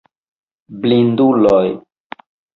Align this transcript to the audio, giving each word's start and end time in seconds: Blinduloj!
Blinduloj! 0.85 1.63